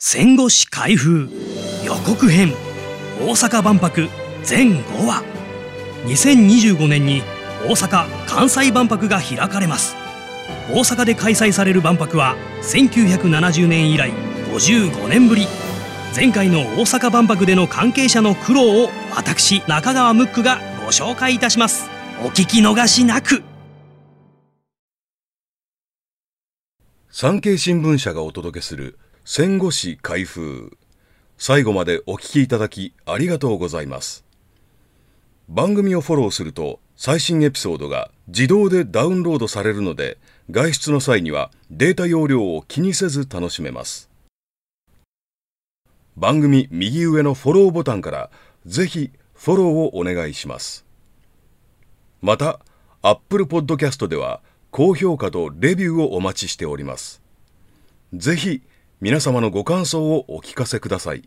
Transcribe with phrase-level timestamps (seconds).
[0.00, 1.28] 戦後史開封
[1.84, 2.54] 予告編
[3.20, 4.08] 大阪万博
[4.44, 5.24] 全5話
[6.04, 7.22] 2025年に
[7.66, 9.96] 大阪・関西万博が開かれます。
[10.70, 14.12] 大阪で開催される万博は1970年以来
[14.52, 15.48] 55年ぶり。
[16.14, 21.90] 前回の大阪万博での関係者の苦労を私中川ムックがご紹介いたします。
[22.24, 23.42] お聞き逃しなく。
[27.10, 28.96] 産経新聞社がお届けする
[29.30, 30.78] 戦後史開封。
[31.36, 34.24] 最後までお聞きいただきありがとうございます。
[35.50, 40.16] 番組をフォローすると最新エピソードが自動でダウンロードされるので
[40.50, 44.08] 外出の際にはデータ容量を気にせず楽しめます。
[46.16, 48.30] 番組右上のフォローボタンから
[48.64, 50.86] ぜひフォローをお願いします。
[52.22, 52.60] また
[53.02, 54.40] Apple Podcast では
[54.70, 57.20] 高評価とレビューをお待ちしております。
[58.14, 58.62] ぜひ
[59.00, 61.22] 皆様のご感想をお聞かせください。